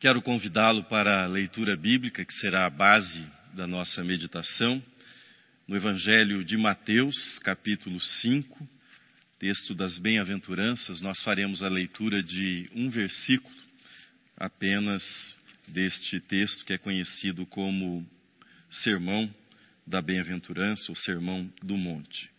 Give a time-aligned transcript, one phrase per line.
[0.00, 4.82] Quero convidá-lo para a leitura bíblica, que será a base da nossa meditação,
[5.68, 8.66] no Evangelho de Mateus, capítulo 5,
[9.38, 11.02] texto das Bem-aventuranças.
[11.02, 13.54] Nós faremos a leitura de um versículo
[14.38, 15.02] apenas
[15.68, 18.08] deste texto, que é conhecido como
[18.70, 19.30] Sermão
[19.86, 22.30] da Bem-aventurança, ou Sermão do Monte.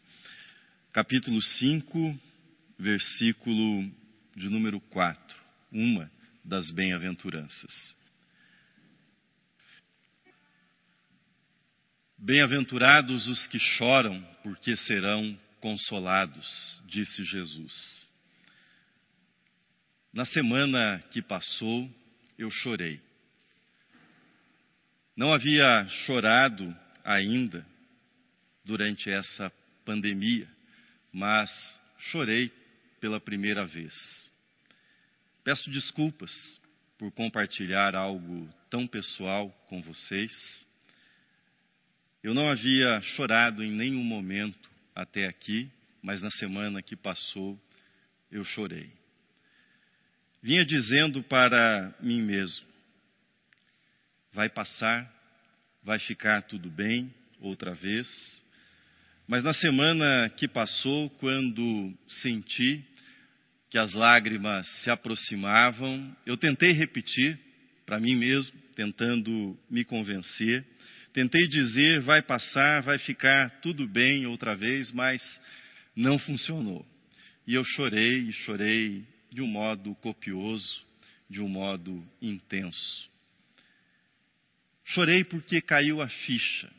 [0.91, 2.19] Capítulo 5,
[2.79, 3.87] versículo
[4.35, 5.37] de número 4.
[5.71, 6.09] Uma
[6.43, 7.95] das bem-aventuranças.
[12.17, 18.09] Bem-aventurados os que choram, porque serão consolados, disse Jesus.
[20.13, 21.89] Na semana que passou,
[22.37, 23.01] eu chorei.
[25.15, 27.65] Não havia chorado ainda
[28.63, 29.51] durante essa
[29.85, 30.47] pandemia,
[31.11, 31.49] mas
[31.97, 32.51] chorei
[32.99, 34.30] pela primeira vez.
[35.43, 36.61] Peço desculpas
[36.99, 40.31] por compartilhar algo tão pessoal com vocês.
[42.21, 45.67] Eu não havia chorado em nenhum momento até aqui,
[46.01, 47.59] mas na semana que passou
[48.31, 48.91] eu chorei.
[50.43, 52.67] Vinha dizendo para mim mesmo:
[54.31, 55.11] vai passar,
[55.81, 58.07] vai ficar tudo bem outra vez.
[59.27, 62.85] Mas na semana que passou, quando senti
[63.71, 66.13] que as lágrimas se aproximavam.
[66.25, 67.39] Eu tentei repetir
[67.85, 70.65] para mim mesmo, tentando me convencer.
[71.13, 75.21] Tentei dizer, vai passar, vai ficar tudo bem outra vez, mas
[75.95, 76.85] não funcionou.
[77.47, 80.85] E eu chorei, e chorei de um modo copioso,
[81.29, 83.09] de um modo intenso.
[84.83, 86.69] Chorei porque caiu a ficha.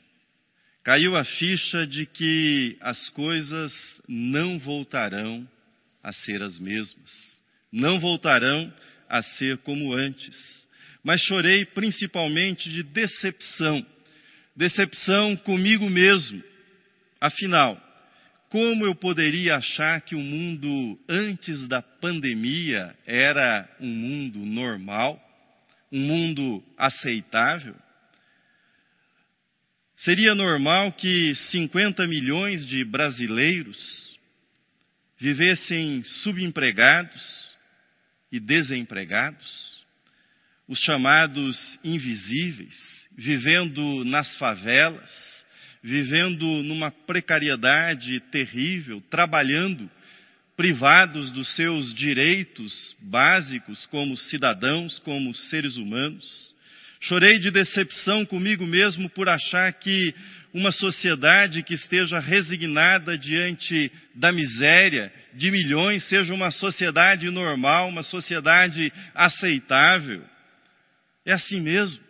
[0.84, 3.72] Caiu a ficha de que as coisas
[4.06, 5.48] não voltarão
[6.02, 7.42] a ser as mesmas.
[7.70, 8.72] Não voltarão
[9.08, 10.66] a ser como antes.
[11.02, 13.84] Mas chorei principalmente de decepção.
[14.56, 16.42] Decepção comigo mesmo.
[17.20, 17.80] Afinal,
[18.48, 25.18] como eu poderia achar que o mundo antes da pandemia era um mundo normal,
[25.90, 27.74] um mundo aceitável?
[29.96, 34.11] Seria normal que 50 milhões de brasileiros
[35.22, 37.56] vivessem subempregados
[38.32, 39.84] e desempregados,
[40.66, 45.44] os chamados invisíveis, vivendo nas favelas,
[45.80, 49.88] vivendo numa precariedade terrível, trabalhando
[50.56, 56.52] privados dos seus direitos básicos como cidadãos, como seres humanos.
[57.00, 60.12] Chorei de decepção comigo mesmo por achar que
[60.52, 68.02] uma sociedade que esteja resignada diante da miséria de milhões seja uma sociedade normal, uma
[68.02, 70.22] sociedade aceitável.
[71.24, 72.02] É assim mesmo.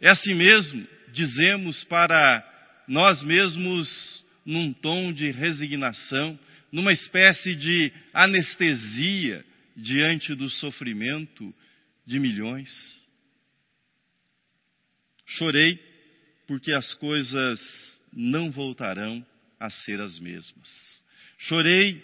[0.00, 2.44] É assim mesmo, dizemos para
[2.86, 6.38] nós mesmos num tom de resignação,
[6.70, 9.44] numa espécie de anestesia
[9.76, 11.54] diante do sofrimento
[12.06, 12.70] de milhões.
[15.26, 15.87] Chorei
[16.48, 17.60] porque as coisas
[18.10, 19.24] não voltarão
[19.60, 20.68] a ser as mesmas.
[21.38, 22.02] Chorei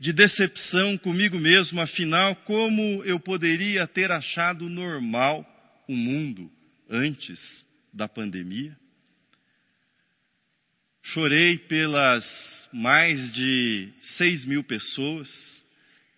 [0.00, 5.46] de decepção comigo mesmo, afinal, como eu poderia ter achado normal
[5.88, 6.50] o mundo
[6.90, 7.40] antes
[7.92, 8.76] da pandemia?
[11.00, 12.24] Chorei pelas
[12.72, 15.30] mais de seis mil pessoas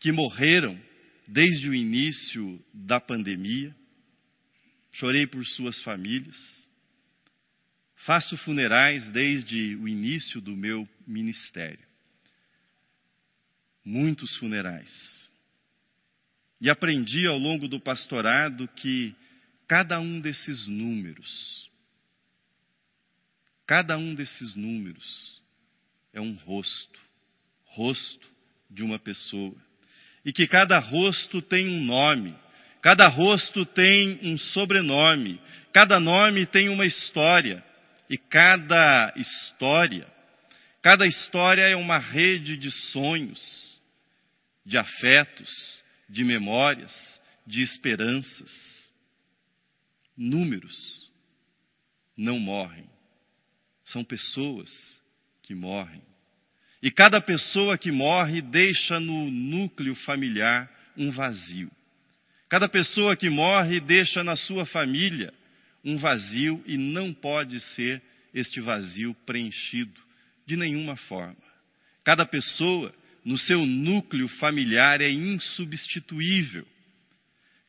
[0.00, 0.80] que morreram
[1.28, 3.76] desde o início da pandemia.
[4.92, 6.65] Chorei por suas famílias.
[8.06, 11.84] Faço funerais desde o início do meu ministério.
[13.84, 15.28] Muitos funerais.
[16.60, 19.12] E aprendi ao longo do pastorado que
[19.66, 21.68] cada um desses números,
[23.66, 25.42] cada um desses números
[26.12, 27.00] é um rosto,
[27.64, 28.30] rosto
[28.70, 29.56] de uma pessoa.
[30.24, 32.38] E que cada rosto tem um nome,
[32.80, 35.40] cada rosto tem um sobrenome,
[35.72, 37.66] cada nome tem uma história.
[38.08, 40.06] E cada história,
[40.80, 43.80] cada história é uma rede de sonhos,
[44.64, 46.92] de afetos, de memórias,
[47.46, 48.92] de esperanças.
[50.16, 51.10] Números
[52.16, 52.88] não morrem,
[53.84, 54.70] são pessoas
[55.42, 56.02] que morrem.
[56.82, 61.70] E cada pessoa que morre deixa no núcleo familiar um vazio.
[62.48, 65.34] Cada pessoa que morre deixa na sua família
[65.86, 68.02] um vazio e não pode ser
[68.34, 69.98] este vazio preenchido
[70.44, 71.36] de nenhuma forma.
[72.02, 72.92] Cada pessoa,
[73.24, 76.66] no seu núcleo familiar, é insubstituível.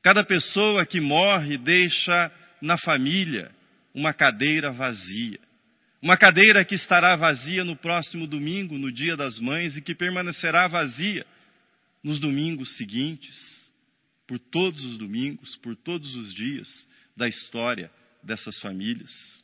[0.01, 3.51] Cada pessoa que morre deixa na família
[3.93, 5.39] uma cadeira vazia.
[6.01, 10.67] Uma cadeira que estará vazia no próximo domingo, no Dia das Mães, e que permanecerá
[10.67, 11.25] vazia
[12.03, 13.71] nos domingos seguintes,
[14.25, 17.91] por todos os domingos, por todos os dias da história
[18.27, 19.43] dessas famílias.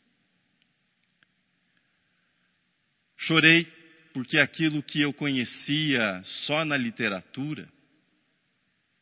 [3.18, 3.66] Chorei
[4.14, 7.68] porque aquilo que eu conhecia só na literatura,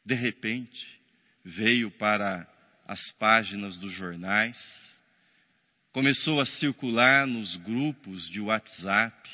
[0.05, 0.87] de repente,
[1.43, 2.47] veio para
[2.87, 4.57] as páginas dos jornais,
[5.91, 9.29] começou a circular nos grupos de WhatsApp.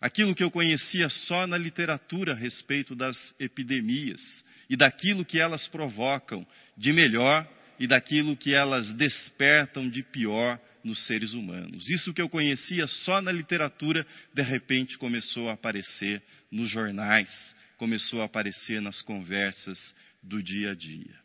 [0.00, 4.20] Aquilo que eu conhecia só na literatura a respeito das epidemias
[4.68, 6.46] e daquilo que elas provocam
[6.76, 7.48] de melhor
[7.80, 11.88] e daquilo que elas despertam de pior nos seres humanos.
[11.88, 18.20] Isso que eu conhecia só na literatura, de repente começou a aparecer nos jornais, começou
[18.20, 21.18] a aparecer nas conversas do dia a dia.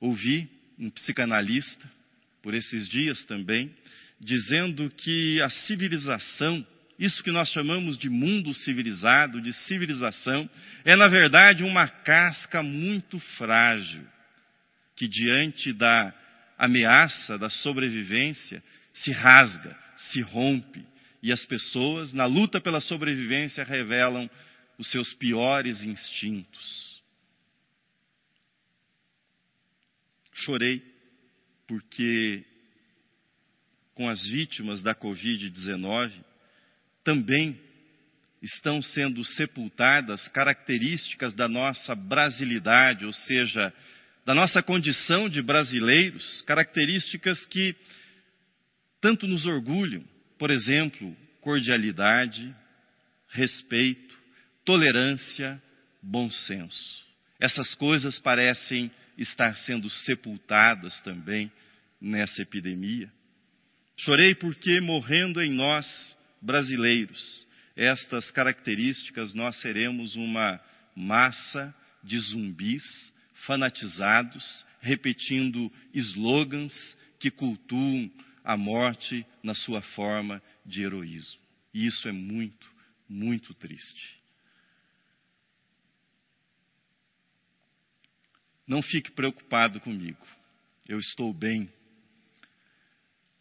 [0.00, 1.90] Ouvi um psicanalista,
[2.42, 3.74] por esses dias também,
[4.18, 6.66] dizendo que a civilização,
[6.98, 10.48] isso que nós chamamos de mundo civilizado, de civilização,
[10.84, 14.06] é na verdade uma casca muito frágil,
[14.94, 16.14] que diante da
[16.58, 18.62] ameaça da sobrevivência
[18.94, 20.84] se rasga, se rompe,
[21.22, 24.30] e as pessoas, na luta pela sobrevivência, revelam
[24.78, 27.02] os seus piores instintos.
[30.32, 30.82] Chorei
[31.66, 32.44] porque
[33.94, 36.12] com as vítimas da Covid-19
[37.06, 37.56] também
[38.42, 43.72] estão sendo sepultadas características da nossa brasilidade, ou seja,
[44.24, 47.76] da nossa condição de brasileiros, características que
[49.00, 50.02] tanto nos orgulham,
[50.36, 52.52] por exemplo, cordialidade,
[53.28, 54.18] respeito,
[54.64, 55.62] tolerância,
[56.02, 57.06] bom senso.
[57.38, 61.52] Essas coisas parecem estar sendo sepultadas também
[62.00, 63.08] nessa epidemia.
[63.96, 66.15] Chorei porque, morrendo em nós,
[66.46, 70.60] brasileiros, estas características, nós seremos uma
[70.94, 73.12] massa de zumbis
[73.44, 78.10] fanatizados, repetindo slogans que cultuam
[78.44, 81.40] a morte na sua forma de heroísmo.
[81.74, 82.70] E isso é muito,
[83.08, 84.16] muito triste.
[88.66, 90.24] Não fique preocupado comigo.
[90.88, 91.70] Eu estou bem.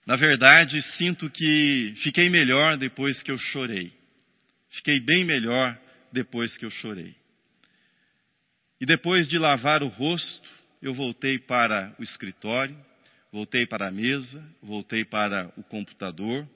[0.05, 3.91] Na verdade, sinto que fiquei melhor depois que eu chorei.
[4.69, 5.77] Fiquei bem melhor
[6.11, 7.15] depois que eu chorei.
[8.79, 10.47] E depois de lavar o rosto,
[10.81, 12.77] eu voltei para o escritório,
[13.31, 16.47] voltei para a mesa, voltei para o computador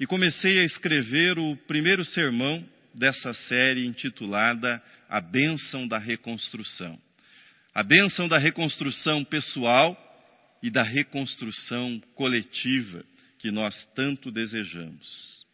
[0.00, 6.98] e comecei a escrever o primeiro sermão dessa série intitulada A Bênção da Reconstrução
[7.74, 9.96] a bênção da reconstrução pessoal
[10.62, 13.04] e da reconstrução coletiva
[13.38, 15.44] que nós tanto desejamos.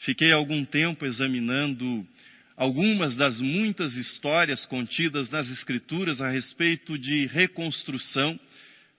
[0.00, 2.06] Fiquei algum tempo examinando
[2.56, 8.38] algumas das muitas histórias contidas nas Escrituras a respeito de reconstrução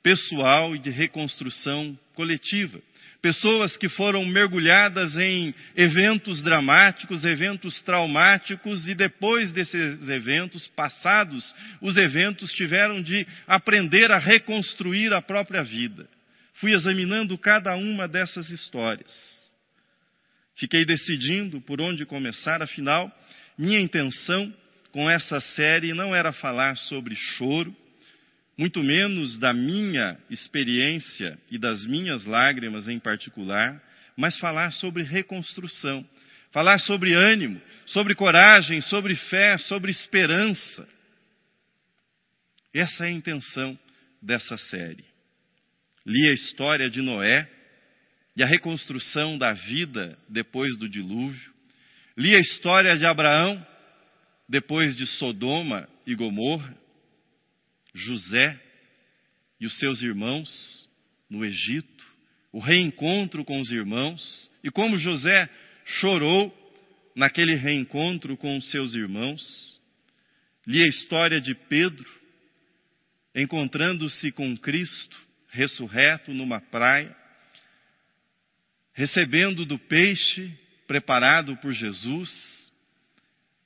[0.02, 2.82] pessoal e de reconstrução coletiva.
[3.22, 11.96] Pessoas que foram mergulhadas em eventos dramáticos, eventos traumáticos, e depois desses eventos, passados os
[11.98, 16.10] eventos, tiveram de aprender a reconstruir a própria vida.
[16.56, 19.12] Fui examinando cada uma dessas histórias.
[20.56, 23.12] Fiquei decidindo por onde começar, afinal,
[23.56, 24.52] minha intenção
[24.92, 27.76] com essa série não era falar sobre choro,
[28.58, 33.82] muito menos da minha experiência e das minhas lágrimas em particular,
[34.16, 36.08] mas falar sobre reconstrução,
[36.52, 40.88] falar sobre ânimo, sobre coragem, sobre fé, sobre esperança.
[42.74, 43.78] Essa é a intenção
[44.22, 45.06] dessa série.
[46.06, 47.50] Li a história de Noé
[48.36, 51.52] e a reconstrução da vida depois do dilúvio.
[52.18, 53.66] Li a história de Abraão
[54.48, 56.76] depois de Sodoma e Gomorra.
[57.94, 58.60] José
[59.60, 60.90] e os seus irmãos
[61.30, 62.06] no Egito,
[62.52, 65.50] o reencontro com os irmãos, e como José
[65.86, 66.52] chorou
[67.16, 69.80] naquele reencontro com os seus irmãos.
[70.68, 72.10] Li a história de Pedro,
[73.36, 75.18] encontrando-se com Cristo
[75.52, 77.16] ressurreto numa praia,
[78.94, 80.58] recebendo do peixe
[80.88, 82.30] preparado por Jesus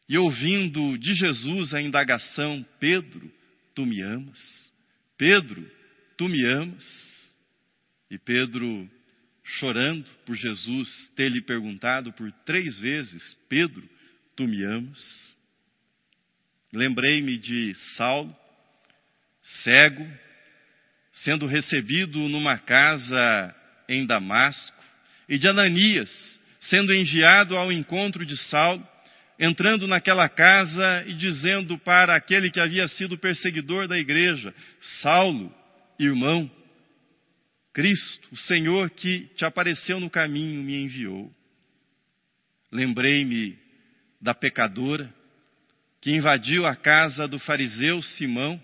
[0.10, 3.32] e ouvindo de Jesus a indagação: Pedro,
[3.76, 4.74] Tu me amas?
[5.18, 5.70] Pedro,
[6.18, 6.84] tu me amas?
[8.10, 8.90] E Pedro,
[9.44, 13.88] chorando por Jesus ter lhe perguntado por três vezes: Pedro,
[14.36, 15.36] tu me amas?
[16.72, 18.36] Lembrei-me de Saulo,
[19.64, 20.08] cego,
[21.12, 23.56] sendo recebido numa casa
[23.88, 24.84] em Damasco,
[25.28, 28.86] e de Ananias, sendo enviado ao encontro de Saulo,
[29.40, 34.54] entrando naquela casa e dizendo para aquele que havia sido perseguidor da igreja:
[35.02, 35.54] Saulo,
[36.00, 36.50] irmão,
[37.74, 41.32] Cristo, o Senhor que te apareceu no caminho, me enviou.
[42.72, 43.58] Lembrei-me
[44.22, 45.14] da pecadora
[46.02, 48.62] que invadiu a casa do fariseu Simão,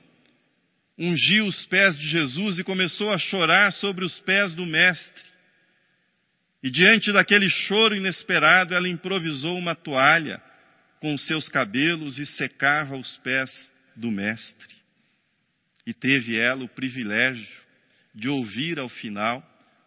[0.97, 5.31] ungiu os pés de Jesus e começou a chorar sobre os pés do Mestre.
[6.63, 10.41] E diante daquele choro inesperado, ela improvisou uma toalha
[11.01, 13.51] com seus cabelos e secava os pés
[13.95, 14.75] do Mestre.
[15.85, 17.59] E teve ela o privilégio
[18.13, 19.43] de ouvir ao final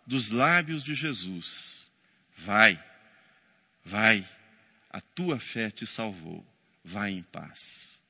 [0.07, 1.89] dos lábios de Jesus:
[2.45, 2.83] Vai,
[3.85, 4.29] vai,
[4.91, 6.45] a tua fé te salvou,
[6.85, 8.03] vai em paz.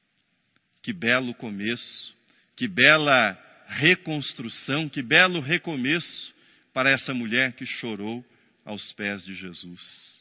[0.82, 2.16] Que belo começo,
[2.56, 6.34] que bela reconstrução, que belo recomeço
[6.72, 8.24] para essa mulher que chorou
[8.64, 10.13] aos pés de Jesus.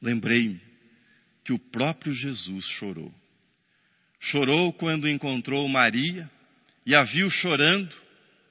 [0.00, 0.60] Lembrei-me
[1.44, 3.12] que o próprio Jesus chorou.
[4.20, 6.28] Chorou quando encontrou Maria
[6.84, 7.94] e a viu chorando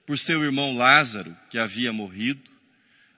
[0.05, 2.41] por seu irmão Lázaro, que havia morrido.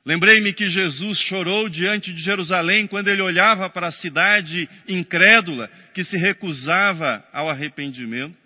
[0.06, 6.04] Lembrei-me que Jesus chorou diante de Jerusalém quando ele olhava para a cidade incrédula que
[6.04, 8.38] se recusava ao arrependimento.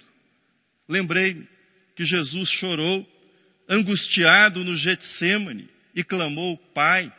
[0.89, 1.47] Lembrei-me
[1.95, 3.07] que Jesus chorou
[3.69, 7.13] angustiado no Getsemane e clamou: Pai,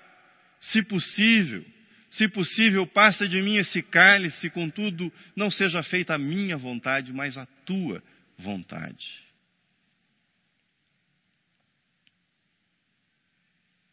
[0.61, 1.64] se possível,
[2.12, 7.38] se possível, passa de mim esse cálice, contudo, não seja feita a minha vontade, mas
[7.38, 8.02] a tua
[8.37, 9.07] vontade.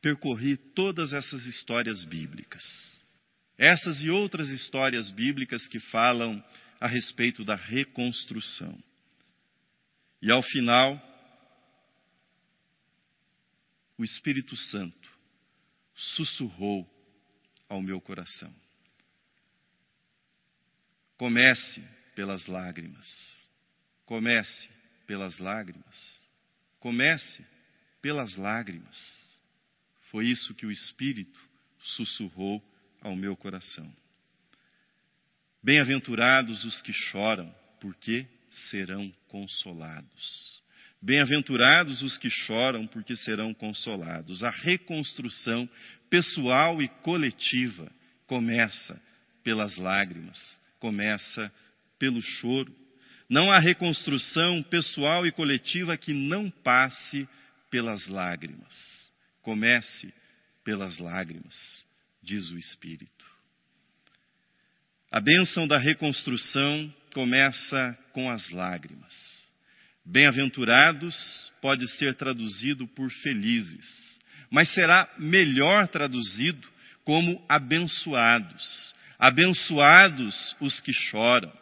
[0.01, 2.63] Percorri todas essas histórias bíblicas.
[3.57, 6.43] Essas e outras histórias bíblicas que falam
[6.79, 8.77] a respeito da reconstrução.
[10.21, 11.01] E ao final,
[13.97, 15.09] o Espírito Santo
[15.95, 16.98] sussurrou
[17.69, 18.53] ao meu coração.
[21.15, 21.81] Comece
[22.15, 23.07] pelas lágrimas.
[24.05, 24.69] Comece
[25.05, 26.27] pelas lágrimas.
[26.79, 27.45] Comece
[28.01, 29.39] pelas lágrimas.
[30.09, 31.39] Foi isso que o Espírito
[31.79, 32.63] sussurrou
[33.01, 33.93] ao meu coração.
[35.61, 40.58] Bem-aventurados os que choram, porque serão consolados.
[41.01, 44.43] Bem-aventurados os que choram, porque serão consolados.
[44.43, 45.69] A reconstrução
[46.09, 47.89] pessoal e coletiva
[48.27, 49.01] começa
[49.43, 51.51] pelas lágrimas, começa
[51.97, 52.75] pelo choro.
[53.29, 57.27] Não há reconstrução pessoal e coletiva que não passe
[57.69, 59.11] pelas lágrimas.
[59.41, 60.13] Comece
[60.65, 61.85] pelas lágrimas,
[62.21, 63.25] diz o Espírito.
[65.11, 69.38] A bênção da reconstrução começa com as lágrimas.
[70.11, 71.15] Bem-aventurados
[71.61, 76.67] pode ser traduzido por felizes, mas será melhor traduzido
[77.03, 78.95] como abençoados.
[79.19, 81.53] Abençoados os que choram.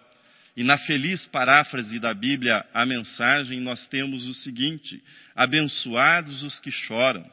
[0.55, 5.03] E na feliz paráfrase da Bíblia, a mensagem, nós temos o seguinte:
[5.35, 7.29] abençoados os que choram,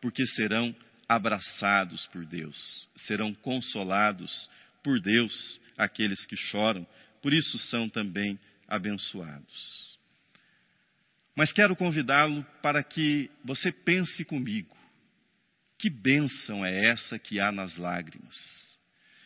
[0.00, 0.72] porque serão
[1.08, 4.48] abraçados por Deus, serão consolados
[4.80, 6.86] por Deus aqueles que choram,
[7.20, 8.38] por isso são também
[8.68, 9.91] abençoados.
[11.36, 14.76] Mas quero convidá-lo para que você pense comigo.
[15.78, 18.36] Que bênção é essa que há nas lágrimas?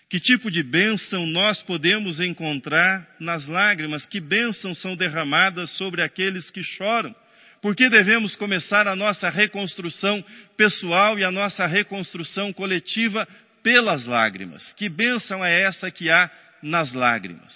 [0.09, 4.07] Que tipo de bênção nós podemos encontrar nas lágrimas?
[4.07, 7.15] Que bênçãos são derramadas sobre aqueles que choram?
[7.61, 10.25] Por que devemos começar a nossa reconstrução
[10.57, 13.27] pessoal e a nossa reconstrução coletiva
[13.63, 14.73] pelas lágrimas?
[14.75, 16.31] Que bênção é essa que há
[16.63, 17.53] nas lágrimas?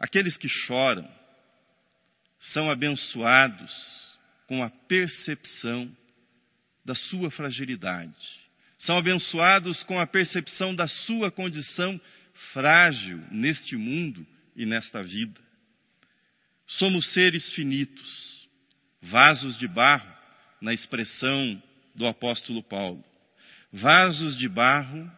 [0.00, 1.08] Aqueles que choram
[2.38, 5.94] são abençoados com a percepção
[6.84, 8.14] da sua fragilidade.
[8.78, 12.00] São abençoados com a percepção da sua condição
[12.52, 15.40] frágil neste mundo e nesta vida.
[16.66, 18.48] Somos seres finitos,
[19.02, 20.16] vasos de barro,
[20.60, 21.62] na expressão
[21.94, 23.04] do apóstolo Paulo.
[23.72, 25.10] Vasos de barro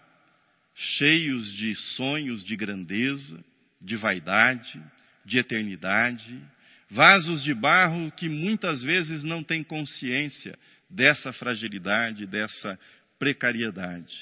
[0.80, 3.44] cheios de sonhos de grandeza,
[3.80, 4.82] de vaidade,
[5.24, 6.42] de eternidade,
[6.90, 12.78] Vasos de barro que muitas vezes não têm consciência dessa fragilidade, dessa
[13.18, 14.14] precariedade.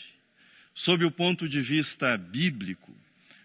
[0.75, 2.95] Sob o ponto de vista bíblico,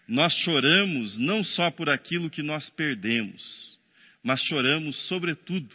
[0.07, 3.79] nós choramos não só por aquilo que nós perdemos,
[4.21, 5.73] mas choramos, sobretudo,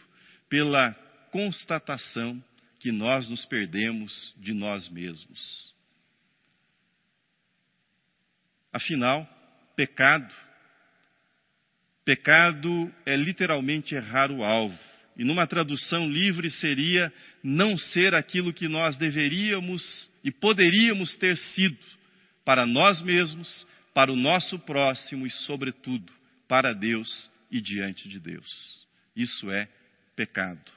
[0.49, 0.93] pela
[1.31, 2.43] constatação
[2.79, 5.75] que nós nos perdemos de nós mesmos.
[8.73, 9.27] Afinal,
[9.75, 10.33] pecado.
[12.09, 14.79] Pecado é literalmente errar o alvo.
[15.15, 17.13] E numa tradução livre seria
[17.45, 21.77] não ser aquilo que nós deveríamos e poderíamos ter sido
[22.47, 26.11] para nós mesmos, para o nosso próximo e, sobretudo,
[26.49, 28.87] para Deus e diante de Deus.
[29.15, 29.69] Isso é
[30.17, 30.73] pecado.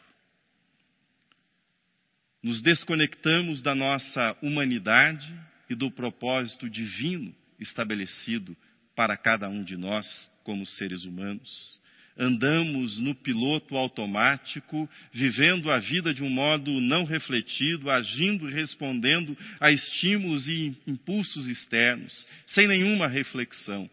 [2.43, 5.33] Nos desconectamos da nossa humanidade
[5.69, 8.53] e do propósito divino estabelecido
[8.95, 10.07] para cada um de nós
[10.43, 11.79] como seres humanos.
[12.17, 19.37] Andamos no piloto automático, vivendo a vida de um modo não refletido, agindo e respondendo
[19.59, 23.89] a estímulos e impulsos externos, sem nenhuma reflexão.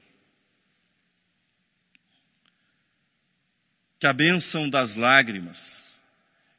[4.00, 5.59] Que a bênção das lágrimas,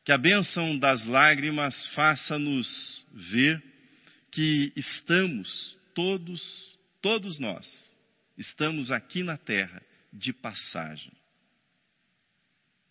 [0.05, 3.61] que a bênção das lágrimas faça-nos ver
[4.31, 7.88] que estamos todos, todos nós,
[8.39, 9.81] estamos aqui na terra
[10.11, 11.11] de passagem.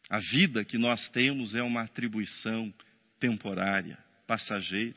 [0.09, 2.73] A vida que nós temos é uma atribuição
[3.19, 4.95] temporária, passageira.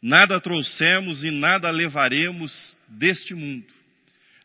[0.00, 3.66] Nada trouxemos e nada levaremos deste mundo.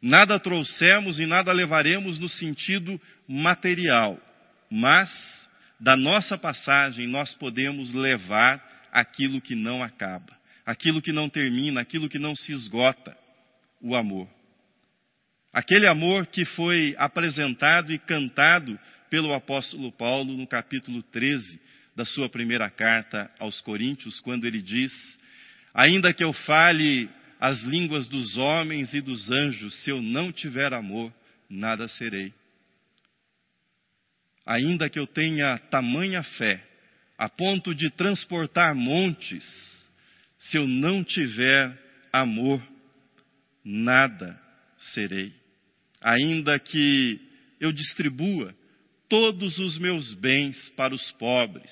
[0.02, 4.20] Nada trouxemos e nada levaremos no sentido material,
[4.70, 5.12] mas
[5.80, 12.10] da nossa passagem nós podemos levar aquilo que não acaba aquilo que não termina, aquilo
[12.10, 13.18] que não se esgota,
[13.82, 14.28] o amor.
[15.54, 18.80] Aquele amor que foi apresentado e cantado
[19.10, 21.60] pelo apóstolo Paulo no capítulo 13
[21.94, 24.92] da sua primeira carta aos Coríntios, quando ele diz:
[25.74, 30.74] Ainda que eu fale as línguas dos homens e dos anjos, se eu não tiver
[30.74, 31.14] amor,
[31.50, 32.34] nada serei.
[34.46, 36.66] Ainda que eu tenha tamanha fé,
[37.18, 39.46] a ponto de transportar montes,
[40.40, 41.78] se eu não tiver
[42.14, 42.66] amor,
[43.66, 44.40] nada
[44.78, 45.41] serei.
[46.02, 47.20] Ainda que
[47.60, 48.56] eu distribua
[49.08, 51.72] todos os meus bens para os pobres,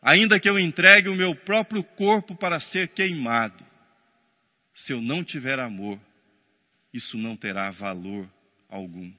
[0.00, 3.64] ainda que eu entregue o meu próprio corpo para ser queimado,
[4.74, 6.00] se eu não tiver amor,
[6.92, 8.30] isso não terá valor
[8.68, 9.12] algum,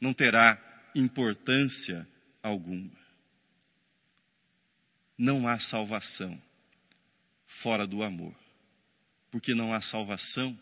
[0.00, 0.58] não terá
[0.94, 2.06] importância
[2.42, 2.90] alguma.
[5.16, 6.40] Não há salvação
[7.62, 8.34] fora do amor.
[9.30, 10.58] Porque não há salvação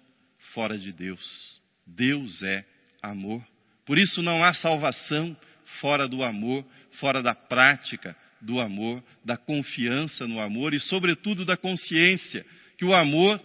[0.53, 1.61] fora de Deus.
[1.87, 2.66] Deus é
[3.03, 3.45] amor.
[3.85, 5.37] Por isso não há salvação
[5.81, 11.57] fora do amor, fora da prática do amor, da confiança no amor e, sobretudo, da
[11.57, 12.45] consciência
[12.77, 13.41] que o amor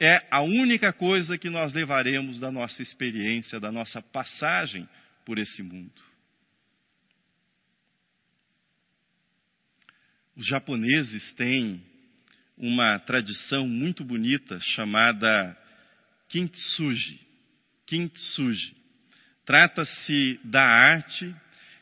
[0.00, 4.88] é a única coisa que nós levaremos da nossa experiência, da nossa passagem
[5.24, 6.08] por esse mundo.
[10.36, 11.82] Os japoneses têm
[12.56, 15.56] uma tradição muito bonita chamada
[16.28, 17.20] Kintsugi.
[17.86, 18.76] Kintsugi.
[19.48, 21.34] Trata-se da arte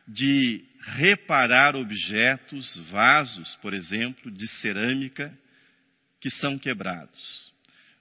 [0.06, 0.62] de
[0.98, 5.36] reparar objetos, vasos, por exemplo, de cerâmica,
[6.20, 7.52] que são quebrados.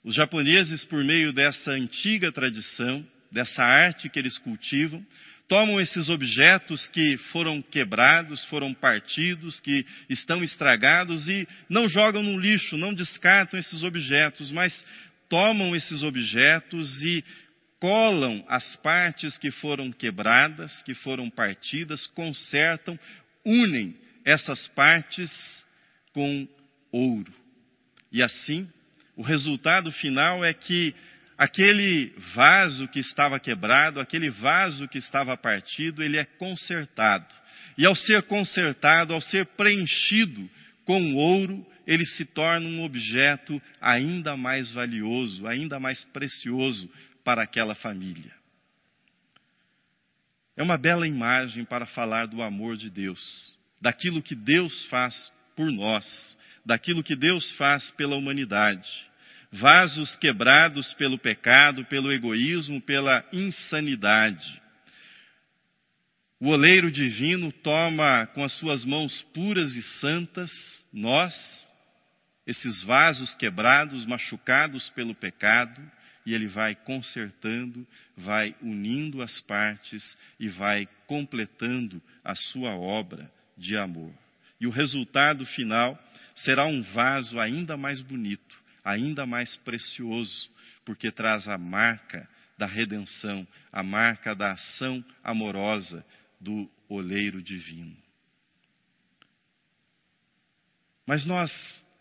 [0.04, 5.04] Os japoneses, por meio dessa antiga tradição, dessa arte que eles cultivam,
[5.48, 12.40] tomam esses objetos que foram quebrados, foram partidos, que estão estragados e não jogam no
[12.40, 14.80] lixo, não descartam esses objetos, mas
[15.28, 17.26] tomam esses objetos e
[17.86, 22.98] colam as partes que foram quebradas, que foram partidas, consertam,
[23.46, 23.96] unem
[24.26, 25.32] essas partes
[26.12, 26.48] com
[26.92, 27.32] ouro.
[28.12, 28.68] E assim,
[29.16, 30.96] o resultado final é que
[31.38, 37.32] aquele vaso que estava quebrado, aquele vaso que estava partido, ele é consertado.
[37.78, 40.50] E ao ser consertado, ao ser preenchido
[40.86, 46.90] com ouro, ele se torna um objeto ainda mais valioso, ainda mais precioso
[47.26, 48.32] para aquela família.
[50.56, 55.70] É uma bela imagem para falar do amor de Deus, daquilo que Deus faz por
[55.70, 58.90] nós, daquilo que Deus faz pela humanidade
[59.56, 64.62] vasos quebrados pelo pecado, pelo egoísmo, pela insanidade.
[66.40, 70.52] O oleiro divino toma com as suas mãos puras e santas
[70.92, 71.34] nós,
[72.46, 75.82] esses vasos quebrados, machucados pelo pecado,
[76.26, 77.86] e ele vai consertando,
[78.18, 84.12] vai unindo as partes e vai completando a sua obra de amor.
[84.60, 85.98] E o resultado final
[86.36, 90.50] será um vaso ainda mais bonito, ainda mais precioso,
[90.84, 96.06] porque traz a marca da redenção, a marca da ação amorosa
[96.40, 97.96] do oleiro divino.
[101.06, 101.52] Mas nós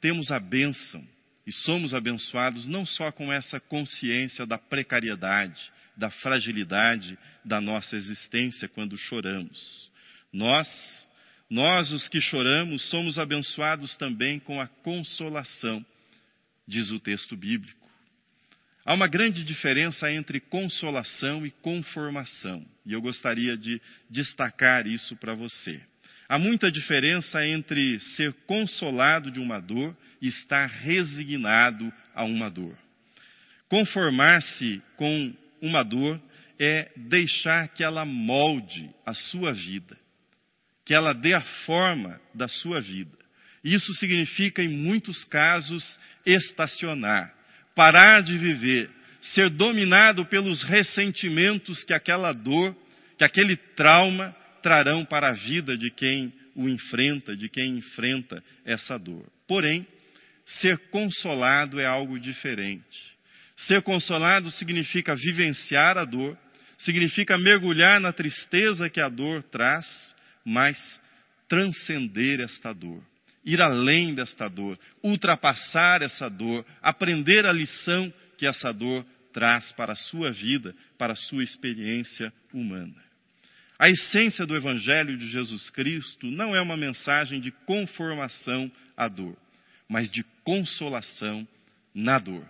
[0.01, 1.07] temos a bênção
[1.47, 5.61] e somos abençoados não só com essa consciência da precariedade,
[5.97, 9.93] da fragilidade da nossa existência quando choramos.
[10.33, 10.69] Nós,
[11.49, 15.85] nós os que choramos, somos abençoados também com a consolação,
[16.67, 17.85] diz o texto bíblico.
[18.85, 23.81] Há uma grande diferença entre consolação e conformação, e eu gostaria de
[24.11, 25.81] destacar isso para você.
[26.35, 32.77] Há muita diferença entre ser consolado de uma dor e estar resignado a uma dor.
[33.69, 36.21] Conformar-se com uma dor
[36.59, 39.97] é deixar que ela molde a sua vida,
[40.85, 43.17] que ela dê a forma da sua vida.
[43.63, 47.33] Isso significa, em muitos casos, estacionar,
[47.77, 48.91] parar de viver,
[49.23, 52.77] ser dominado pelos ressentimentos que aquela dor,
[53.17, 58.99] que aquele trauma trarão para a vida de quem o enfrenta, de quem enfrenta essa
[58.99, 59.31] dor.
[59.47, 59.87] Porém,
[60.47, 63.15] ser consolado é algo diferente.
[63.59, 66.39] Ser consolado significa vivenciar a dor,
[66.79, 69.87] significa mergulhar na tristeza que a dor traz,
[70.43, 70.79] mas
[71.47, 73.03] transcender esta dor,
[73.45, 79.93] ir além desta dor, ultrapassar essa dor, aprender a lição que essa dor traz para
[79.93, 83.05] a sua vida, para a sua experiência humana.
[83.79, 89.37] A essência do Evangelho de Jesus Cristo não é uma mensagem de conformação à dor,
[89.89, 91.47] mas de consolação
[91.93, 92.47] na dor,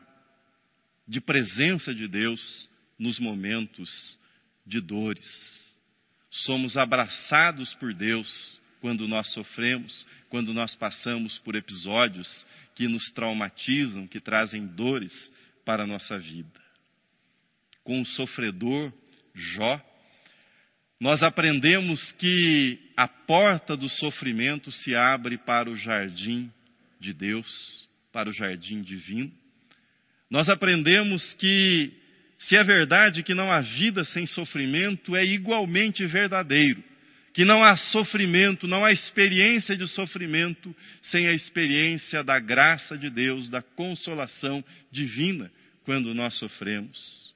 [1.08, 4.18] de presença de Deus nos momentos
[4.66, 5.26] de dores.
[6.30, 14.06] Somos abraçados por Deus quando nós sofremos, quando nós passamos por episódios que nos traumatizam,
[14.06, 15.32] que trazem dores
[15.64, 16.60] para a nossa vida.
[17.82, 18.92] Com o sofredor
[19.34, 19.80] Jó,
[21.04, 26.50] nós aprendemos que a porta do sofrimento se abre para o jardim
[26.98, 29.30] de Deus, para o jardim divino.
[30.30, 31.92] Nós aprendemos que,
[32.38, 36.82] se é verdade que não há vida sem sofrimento, é igualmente verdadeiro.
[37.34, 43.10] Que não há sofrimento, não há experiência de sofrimento sem a experiência da graça de
[43.10, 45.52] Deus, da consolação divina
[45.84, 47.34] quando nós sofremos.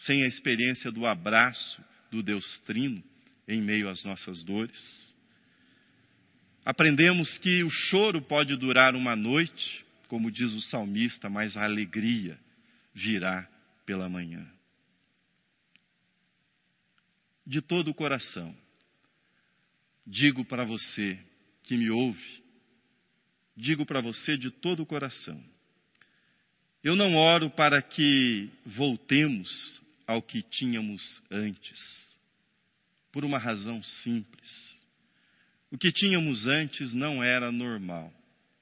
[0.00, 3.02] Sem a experiência do abraço do Deus Trino
[3.46, 5.14] em meio às nossas dores.
[6.64, 12.38] Aprendemos que o choro pode durar uma noite, como diz o salmista, mas a alegria
[12.94, 13.48] virá
[13.86, 14.46] pela manhã.
[17.46, 18.54] De todo o coração,
[20.06, 21.18] digo para você
[21.64, 22.42] que me ouve,
[23.56, 25.42] digo para você de todo o coração,
[26.82, 31.78] eu não oro para que voltemos ao que tínhamos antes.
[33.12, 34.76] Por uma razão simples.
[35.70, 38.12] O que tínhamos antes não era normal,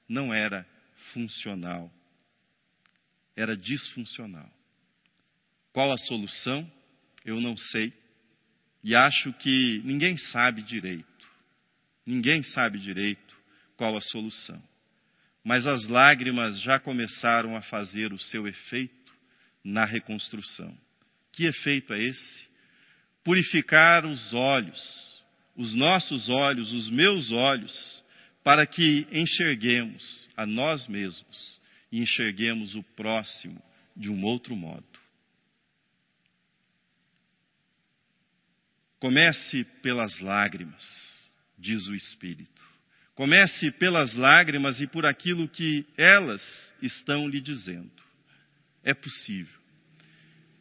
[0.07, 0.63] não era
[1.11, 1.91] funcional,
[3.35, 4.47] era disfuncional.
[5.73, 6.71] Qual a solução?
[7.25, 7.91] Eu não sei.
[8.83, 11.27] E acho que ninguém sabe direito.
[12.05, 13.35] Ninguém sabe direito
[13.75, 14.61] qual a solução.
[15.43, 19.11] Mas as lágrimas já começaram a fazer o seu efeito
[19.63, 20.77] na reconstrução.
[21.31, 22.47] Que efeito é esse?
[23.23, 25.23] Purificar os olhos,
[25.55, 28.03] os nossos olhos, os meus olhos,
[28.43, 31.61] para que enxerguemos a nós mesmos
[31.91, 33.61] e enxerguemos o próximo
[33.95, 34.85] de um outro modo.
[38.99, 40.83] Comece pelas lágrimas,
[41.57, 42.61] diz o Espírito.
[43.15, 46.41] Comece pelas lágrimas e por aquilo que elas
[46.81, 47.91] estão lhe dizendo.
[48.83, 49.58] É possível.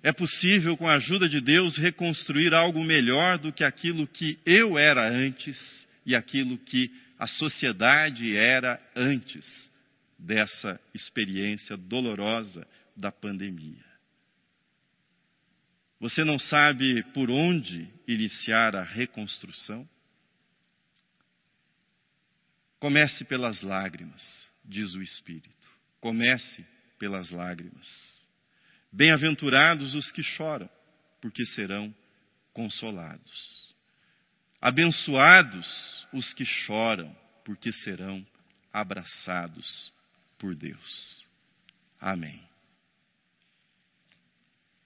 [0.02, 4.78] É possível, com a ajuda de Deus, reconstruir algo melhor do que aquilo que eu
[4.78, 9.68] era antes e aquilo que a sociedade era antes
[10.18, 13.84] dessa experiência dolorosa da pandemia.
[16.00, 19.88] Você não sabe por onde iniciar a reconstrução?
[22.78, 25.68] Comece pelas lágrimas, diz o Espírito.
[26.00, 26.64] Comece
[26.98, 28.17] pelas lágrimas.
[28.92, 30.68] Bem-aventurados os que choram,
[31.20, 31.94] porque serão
[32.52, 33.74] consolados.
[34.60, 38.26] Abençoados os que choram, porque serão
[38.72, 39.92] abraçados
[40.38, 41.24] por Deus.
[42.00, 42.40] Amém.